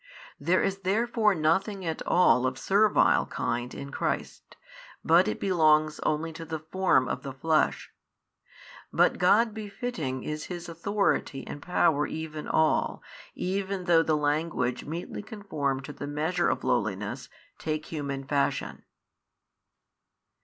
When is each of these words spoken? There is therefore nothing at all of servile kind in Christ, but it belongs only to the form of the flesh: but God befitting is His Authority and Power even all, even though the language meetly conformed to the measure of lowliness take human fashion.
There 0.39 0.63
is 0.63 0.79
therefore 0.79 1.35
nothing 1.35 1.85
at 1.85 2.01
all 2.07 2.47
of 2.47 2.57
servile 2.57 3.27
kind 3.27 3.71
in 3.75 3.91
Christ, 3.91 4.57
but 5.03 5.27
it 5.27 5.39
belongs 5.39 5.99
only 5.99 6.33
to 6.33 6.43
the 6.43 6.57
form 6.57 7.07
of 7.07 7.21
the 7.21 7.31
flesh: 7.31 7.91
but 8.91 9.19
God 9.19 9.53
befitting 9.53 10.23
is 10.23 10.45
His 10.45 10.67
Authority 10.67 11.45
and 11.45 11.61
Power 11.61 12.07
even 12.07 12.47
all, 12.47 13.03
even 13.35 13.83
though 13.83 14.01
the 14.01 14.17
language 14.17 14.85
meetly 14.85 15.21
conformed 15.21 15.85
to 15.85 15.93
the 15.93 16.07
measure 16.07 16.49
of 16.49 16.63
lowliness 16.63 17.29
take 17.59 17.85
human 17.85 18.23
fashion. 18.23 18.81